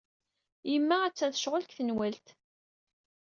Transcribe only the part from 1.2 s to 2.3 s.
tecɣel deg tenwalt.